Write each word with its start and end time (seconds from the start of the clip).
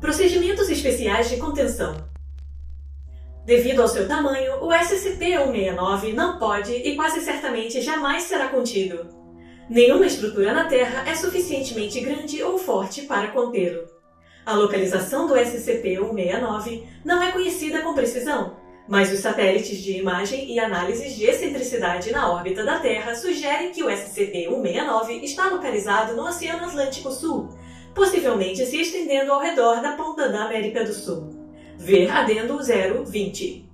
Procedimentos 0.00 0.70
especiais 0.70 1.28
de 1.28 1.36
contenção. 1.36 1.94
Devido 3.44 3.82
ao 3.82 3.88
seu 3.88 4.08
tamanho, 4.08 4.64
o 4.64 4.68
SCP-169 4.68 6.14
não 6.14 6.38
pode 6.38 6.72
e 6.72 6.96
quase 6.96 7.20
certamente 7.20 7.82
jamais 7.82 8.22
será 8.22 8.48
contido. 8.48 9.06
Nenhuma 9.68 10.06
estrutura 10.06 10.54
na 10.54 10.64
Terra 10.64 11.06
é 11.06 11.14
suficientemente 11.14 12.00
grande 12.00 12.42
ou 12.42 12.56
forte 12.56 13.02
para 13.02 13.28
contê-lo. 13.28 13.86
A 14.46 14.54
localização 14.54 15.26
do 15.26 15.34
SCP-169 15.34 16.84
não 17.04 17.22
é 17.22 17.30
conhecida 17.30 17.82
com 17.82 17.92
precisão, 17.92 18.56
mas 18.88 19.12
os 19.12 19.20
satélites 19.20 19.82
de 19.82 19.98
imagem 19.98 20.50
e 20.50 20.58
análises 20.58 21.14
de 21.14 21.24
excentricidade 21.24 22.10
na 22.10 22.32
órbita 22.32 22.64
da 22.64 22.78
Terra 22.78 23.14
sugerem 23.14 23.70
que 23.70 23.82
o 23.82 23.88
SCP-169 23.88 25.22
está 25.22 25.48
localizado 25.50 26.16
no 26.16 26.26
Oceano 26.26 26.64
Atlântico 26.64 27.10
Sul, 27.10 27.50
possivelmente 27.94 28.64
se 28.66 28.80
estendendo 28.80 29.32
ao 29.32 29.40
redor 29.40 29.80
da 29.80 29.92
ponta 29.92 30.28
da 30.28 30.44
América 30.44 30.84
do 30.84 30.92
Sul. 30.92 31.30
Ver 31.76 32.10
adendo 32.10 32.58
020. 32.58 33.72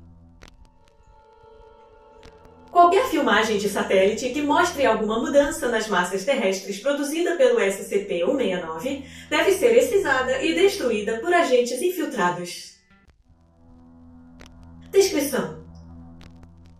Qualquer 2.70 3.06
filmagem 3.08 3.58
de 3.58 3.68
satélite 3.68 4.30
que 4.30 4.42
mostre 4.42 4.86
alguma 4.86 5.18
mudança 5.18 5.68
nas 5.68 5.88
massas 5.88 6.24
terrestres 6.24 6.78
produzida 6.78 7.36
pelo 7.36 7.58
SCP-169 7.58 9.04
deve 9.28 9.52
ser 9.52 9.76
excisada 9.76 10.42
e 10.42 10.54
destruída 10.54 11.18
por 11.18 11.32
agentes 11.32 11.82
infiltrados. 11.82 12.78
Descrição 14.90 15.58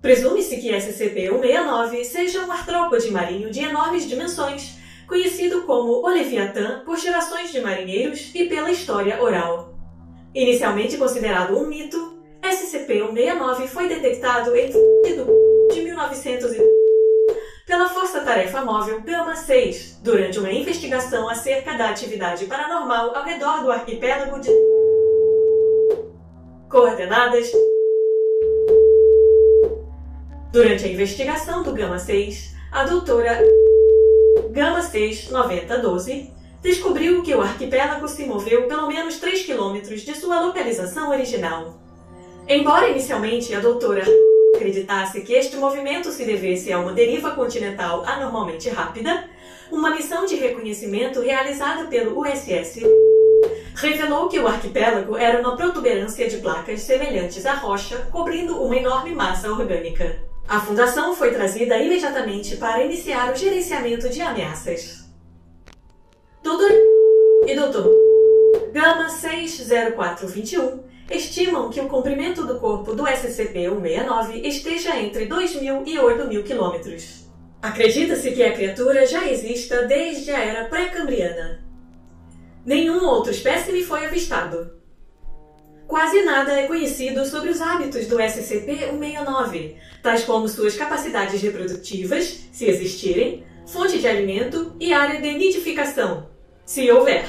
Presume-se 0.01 0.59
que 0.59 0.71
SCP-169 0.71 2.05
seja 2.05 2.45
um 2.45 2.53
artrópode 2.53 3.11
marinho 3.11 3.51
de 3.51 3.61
enormes 3.61 4.09
dimensões 4.09 4.79
conhecido 5.09 5.63
como 5.63 6.03
o 6.05 6.09
Leviatã 6.09 6.83
por 6.85 6.99
gerações 6.99 7.51
de 7.51 7.61
marinheiros 7.61 8.31
e 8.35 8.45
pela 8.45 8.71
história 8.71 9.21
oral. 9.21 9.75
Inicialmente 10.35 10.99
considerado 10.99 11.57
um 11.57 11.67
mito, 11.67 12.19
SCP-169 12.43 13.67
foi 13.67 13.89
detectado 13.89 14.55
em 14.55 14.71
de 15.73 15.81
1900 15.81 16.57
pela 17.67 17.89
Força 17.89 18.21
Tarefa 18.21 18.65
Móvel 18.65 19.01
Gama-6 19.01 20.03
durante 20.03 20.39
uma 20.39 20.53
investigação 20.53 21.29
acerca 21.29 21.75
da 21.75 21.91
atividade 21.91 22.45
paranormal 22.45 23.17
ao 23.17 23.25
redor 23.25 23.63
do 23.63 23.73
arquipélago 23.73 24.41
de 24.41 24.51
coordenadas 26.71 27.51
Durante 30.51 30.87
a 30.87 30.89
investigação 30.89 31.63
do 31.63 31.75
Gama-6, 31.75 32.55
a 32.73 32.85
doutora 32.85 33.39
Gama 34.59 34.83
6 34.83 35.31
9012 35.31 36.33
descobriu 36.61 37.23
que 37.23 37.33
o 37.33 37.41
arquipélago 37.41 38.09
se 38.09 38.25
moveu 38.25 38.67
pelo 38.67 38.89
menos 38.89 39.19
3 39.19 39.45
quilômetros 39.45 40.01
de 40.01 40.17
sua 40.17 40.41
localização 40.41 41.11
original. 41.11 41.79
Embora 42.49 42.89
inicialmente 42.89 43.55
a 43.55 43.61
doutora 43.61 44.03
acreditasse 44.57 45.21
que 45.21 45.33
este 45.33 45.57
movimento 45.57 46.11
se 46.11 46.25
devesse 46.25 46.73
a 46.73 46.81
uma 46.81 46.93
deriva 46.93 47.37
continental 47.37 48.05
anormalmente 48.05 48.69
rápida, 48.69 49.31
uma 49.71 49.95
missão 49.95 50.27
de 50.27 50.35
reconhecimento 50.35 51.21
realizada 51.21 51.85
pelo 51.85 52.21
USS 52.21 52.81
revelou 53.77 54.29
que 54.29 54.41
o 54.41 54.49
arquipélago 54.49 55.17
era 55.17 55.41
uma 55.41 55.57
protuberância 55.57 56.29
de 56.29 56.39
placas 56.39 56.81
semelhantes 56.81 57.47
à 57.47 57.55
rocha 57.55 58.09
cobrindo 58.11 58.61
uma 58.61 58.75
enorme 58.75 59.15
massa 59.15 59.53
orgânica. 59.53 60.28
A 60.49 60.61
fundação 60.61 61.15
foi 61.15 61.31
trazida 61.31 61.77
imediatamente 61.77 62.57
para 62.57 62.83
iniciar 62.83 63.31
o 63.31 63.37
gerenciamento 63.37 64.09
de 64.09 64.23
ameaças. 64.23 65.05
Doutor 66.43 66.71
e 67.47 67.55
Doutor 67.55 67.95
Gama 68.73 69.11
60421 69.11 70.85
estimam 71.11 71.69
que 71.69 71.83
o 71.83 71.87
comprimento 71.87 72.47
do 72.47 72.59
corpo 72.59 72.95
do 72.95 73.05
SCP-169 73.05 74.43
esteja 74.43 74.99
entre 74.99 75.27
2.000 75.27 75.83
e 75.87 75.97
8.000 75.97 76.43
quilômetros. 76.43 77.27
Acredita-se 77.61 78.31
que 78.31 78.43
a 78.43 78.53
criatura 78.53 79.05
já 79.05 79.31
exista 79.31 79.83
desde 79.83 80.31
a 80.31 80.39
era 80.39 80.65
pré-cambriana. 80.71 81.63
Nenhum 82.65 83.05
outro 83.05 83.33
espécime 83.33 83.83
foi 83.83 84.07
avistado, 84.07 84.78
Quase 85.89 86.23
nada 86.23 86.53
é 86.53 86.67
conhecido 86.67 87.25
sobre 87.25 87.49
os 87.49 87.63
hábitos 87.63 88.07
do 88.07 88.19
SCP-169, 88.19 89.77
tais 90.03 90.23
como 90.23 90.47
suas 90.47 90.77
capacidades 90.77 91.41
reprodutivas, 91.41 92.47
se 92.53 92.67
existirem, 92.67 93.43
fonte 93.67 93.99
de 93.99 94.07
alimento 94.07 94.77
e 94.79 94.93
área 94.93 95.19
de 95.19 95.33
nidificação, 95.33 96.29
se 96.67 96.93
houver. 96.93 97.25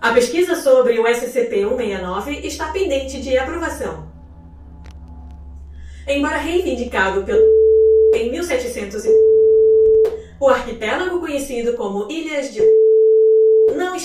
A 0.00 0.12
pesquisa 0.12 0.56
sobre 0.56 0.98
o 0.98 1.04
SCP-169 1.04 2.44
está 2.44 2.72
pendente 2.72 3.22
de 3.22 3.38
aprovação. 3.38 4.10
Embora 6.08 6.38
reivindicado 6.38 7.22
pelo 7.22 7.40
em 8.16 8.32
1700 8.32 9.04
o 10.40 10.48
arquipélago 10.48 11.20
conhecido 11.20 11.74
como 11.74 12.10
Ilhas 12.10 12.52
de 12.52 12.81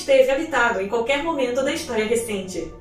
esteve 0.08 0.32
habitado 0.32 0.80
em 0.80 0.88
qualquer 0.88 1.22
momento 1.22 1.62
da 1.62 1.74
história 1.74 2.06
recente. 2.06 2.74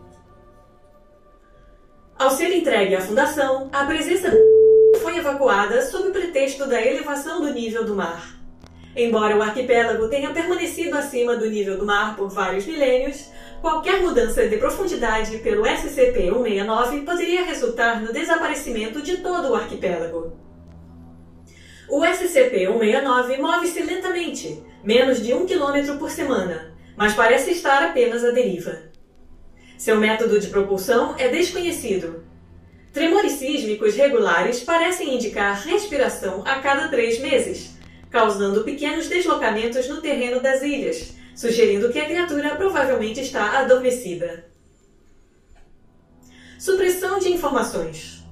Ao 2.17 2.31
ser 2.31 2.57
entregue 2.57 2.95
à 2.95 3.01
fundação, 3.01 3.69
a 3.73 3.85
presença 3.85 4.31
foi 5.03 5.19
evacuada 5.19 5.83
sob 5.83 6.09
o 6.09 6.13
pretexto 6.13 6.69
da 6.69 6.81
elevação 6.81 7.41
do 7.41 7.53
nível 7.53 7.85
do 7.85 7.97
mar. 7.97 8.37
Embora 8.95 9.37
o 9.37 9.43
arquipélago 9.43 10.09
tenha 10.09 10.33
permanecido 10.33 10.97
acima 10.97 11.37
do 11.37 11.51
nível 11.51 11.77
do 11.77 11.85
mar 11.85 12.17
por 12.17 12.29
vários 12.29 12.65
milênios, 12.65 13.29
qualquer 13.61 14.01
mudança 14.01 14.49
de 14.49 14.57
profundidade 14.57 15.37
pelo 15.39 15.65
SCP-169 15.65 17.05
poderia 17.05 17.45
resultar 17.45 18.01
no 18.01 18.13
desaparecimento 18.13 19.03
de 19.03 19.17
todo 19.17 19.51
o 19.51 19.55
arquipélago. 19.57 20.33
O 21.91 22.01
SCP-169 22.03 23.39
move-se 23.39 23.83
lentamente, 23.83 24.63
menos 24.83 25.21
de 25.21 25.35
um 25.35 25.45
quilômetro 25.45 25.99
por 25.99 26.11
semana, 26.11 26.76
mas 26.97 27.15
parece 27.15 27.51
estar 27.51 27.83
apenas 27.83 28.25
à 28.25 28.31
deriva. 28.31 28.83
Seu 29.77 29.97
método 29.97 30.41
de 30.41 30.49
propulsão 30.49 31.15
é 31.19 31.29
desconhecido. 31.29 32.25
Tremores 32.93 33.33
sísmicos 33.33 33.95
regulares 33.95 34.63
parecem 34.63 35.15
indicar 35.15 35.63
respiração 35.67 36.43
a 36.47 36.61
cada 36.61 36.89
três 36.89 37.21
meses, 37.21 37.77
causando 38.11 38.65
pequenos 38.65 39.09
deslocamentos 39.09 39.87
no 39.89 40.01
terreno 40.01 40.41
das 40.41 40.63
ilhas, 40.63 41.15
sugerindo 41.35 41.93
que 41.93 41.99
a 41.99 42.07
criatura 42.07 42.57
provavelmente 42.57 43.21
está 43.21 43.59
adormecida. 43.59 44.47
Supressão 46.59 47.19
de 47.19 47.31
informações. 47.31 48.25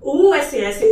O 0.00 0.30
USS 0.30 0.82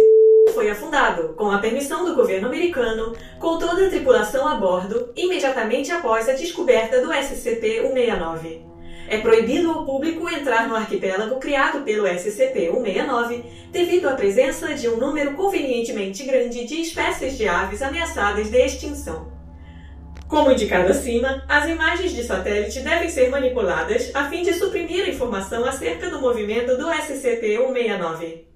foi 0.59 0.71
afundado, 0.71 1.35
com 1.35 1.53
a 1.53 1.59
permissão 1.59 2.05
do 2.05 2.17
governo 2.17 2.49
americano, 2.49 3.17
com 3.39 3.59
toda 3.59 3.87
a 3.87 3.89
tripulação 3.89 4.49
a 4.49 4.57
bordo, 4.57 5.13
imediatamente 5.15 5.93
após 5.93 6.29
a 6.29 6.33
descoberta 6.33 7.01
do 7.01 7.13
SCP-169. 7.13 8.63
É 9.09 9.19
proibido 9.19 9.71
ao 9.71 9.87
público 9.87 10.29
entrar 10.29 10.67
no 10.67 10.75
arquipélago 10.75 11.39
criado 11.39 11.85
pelo 11.85 12.09
SCP-169 12.09 13.45
devido 13.71 14.09
à 14.09 14.15
presença 14.15 14.75
de 14.75 14.89
um 14.89 14.97
número 14.97 15.35
convenientemente 15.35 16.25
grande 16.25 16.65
de 16.65 16.81
espécies 16.81 17.39
de 17.39 17.47
aves 17.47 17.81
ameaçadas 17.81 18.51
de 18.51 18.59
extinção. 18.59 19.31
Como 20.27 20.51
indicado 20.51 20.91
acima, 20.91 21.45
as 21.49 21.69
imagens 21.69 22.11
de 22.11 22.25
satélite 22.25 22.81
devem 22.81 23.09
ser 23.09 23.31
manipuladas 23.31 24.11
a 24.13 24.29
fim 24.29 24.43
de 24.43 24.55
suprimir 24.55 25.05
a 25.05 25.09
informação 25.09 25.65
acerca 25.65 26.11
do 26.11 26.21
movimento 26.21 26.77
do 26.77 26.89
SCP-169. 26.89 28.48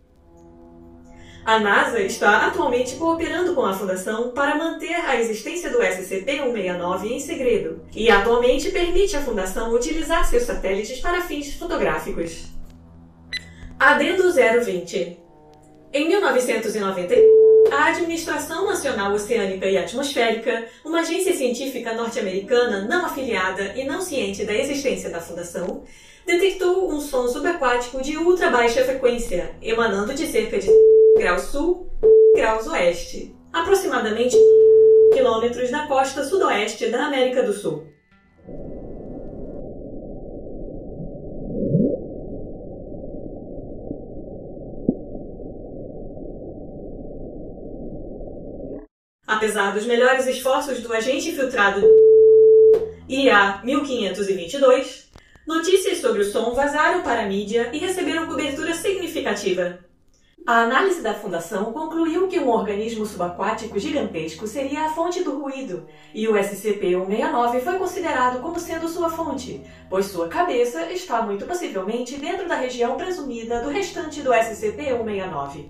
A 1.44 1.58
NASA 1.58 2.00
está 2.00 2.46
atualmente 2.46 2.94
cooperando 2.94 3.52
com 3.52 3.66
a 3.66 3.74
Fundação 3.74 4.30
para 4.30 4.54
manter 4.54 4.94
a 4.94 5.18
existência 5.18 5.70
do 5.70 5.78
SCP-169 5.78 7.10
em 7.10 7.18
segredo 7.18 7.82
e 7.92 8.08
atualmente 8.08 8.70
permite 8.70 9.16
à 9.16 9.20
Fundação 9.20 9.74
utilizar 9.74 10.24
seus 10.24 10.44
satélites 10.44 11.00
para 11.00 11.20
fins 11.20 11.52
fotográficos. 11.54 12.44
Adendo 13.76 14.32
020 14.32 15.18
Em 15.92 16.08
1990, 16.08 17.14
a 17.72 17.86
Administração 17.86 18.66
Nacional 18.66 19.12
Oceânica 19.12 19.66
e 19.66 19.76
Atmosférica, 19.76 20.68
uma 20.84 21.00
agência 21.00 21.34
científica 21.34 21.92
norte-americana 21.92 22.82
não 22.82 23.04
afiliada 23.04 23.72
e 23.74 23.82
não 23.82 24.00
ciente 24.00 24.44
da 24.44 24.54
existência 24.54 25.10
da 25.10 25.20
fundação, 25.20 25.82
detectou 26.24 26.88
um 26.88 27.00
som 27.00 27.26
subaquático 27.26 28.00
de 28.00 28.16
ultra 28.16 28.48
baixa 28.48 28.84
frequência, 28.84 29.56
emanando 29.60 30.14
de 30.14 30.28
cerca 30.28 30.56
de 30.56 30.68
graus 31.16 31.42
sul 31.42 31.90
graus 32.34 32.66
oeste, 32.66 33.34
aproximadamente 33.52 34.36
quilômetros 35.12 35.70
da 35.70 35.86
costa 35.86 36.24
sudoeste 36.24 36.88
da 36.88 37.06
América 37.06 37.42
do 37.42 37.52
Sul. 37.52 37.86
Apesar 49.26 49.74
dos 49.74 49.86
melhores 49.86 50.26
esforços 50.26 50.80
do 50.80 50.92
agente 50.92 51.30
infiltrado 51.30 51.82
IA 53.08 53.60
1522, 53.62 55.10
notícias 55.46 55.98
sobre 55.98 56.22
o 56.22 56.24
som 56.24 56.54
vazaram 56.54 57.02
para 57.02 57.22
a 57.22 57.26
mídia 57.26 57.70
e 57.72 57.78
receberam 57.78 58.26
cobertura 58.26 58.72
significativa. 58.74 59.91
A 60.44 60.62
análise 60.62 61.00
da 61.00 61.14
fundação 61.14 61.72
concluiu 61.72 62.26
que 62.26 62.40
um 62.40 62.48
organismo 62.48 63.06
subaquático 63.06 63.78
gigantesco 63.78 64.44
seria 64.44 64.86
a 64.86 64.88
fonte 64.90 65.22
do 65.22 65.38
ruído, 65.38 65.86
e 66.12 66.26
o 66.26 66.34
SCP-169 66.34 67.60
foi 67.60 67.78
considerado 67.78 68.42
como 68.42 68.58
sendo 68.58 68.88
sua 68.88 69.08
fonte, 69.08 69.62
pois 69.88 70.06
sua 70.06 70.26
cabeça 70.26 70.90
está 70.90 71.22
muito 71.22 71.46
possivelmente 71.46 72.16
dentro 72.16 72.48
da 72.48 72.56
região 72.56 72.96
presumida 72.96 73.60
do 73.60 73.68
restante 73.68 74.20
do 74.20 74.32
SCP-169. 74.32 75.66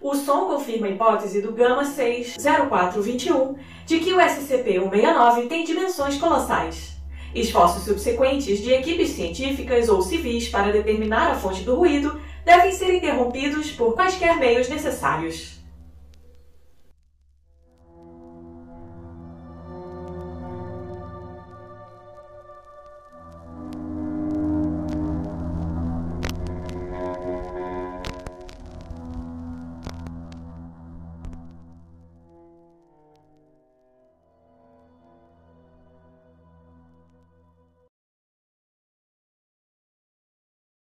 O 0.00 0.14
som 0.14 0.46
confirma 0.46 0.86
a 0.86 0.90
hipótese 0.90 1.42
do 1.42 1.52
Gama 1.52 1.84
60421 1.84 3.56
de 3.84 3.98
que 3.98 4.14
o 4.14 4.18
SCP-169 4.18 5.48
tem 5.48 5.64
dimensões 5.64 6.16
colossais. 6.16 6.96
Esforços 7.34 7.84
subsequentes 7.84 8.60
de 8.60 8.72
equipes 8.72 9.10
científicas 9.10 9.90
ou 9.90 10.00
civis 10.00 10.48
para 10.48 10.72
determinar 10.72 11.30
a 11.30 11.34
fonte 11.34 11.60
do 11.60 11.74
ruído 11.74 12.18
devem 12.44 12.72
ser 12.72 12.94
interrompidos 12.94 13.70
por 13.72 13.94
quaisquer 13.94 14.36
meios 14.36 14.68
necessários. 14.68 15.57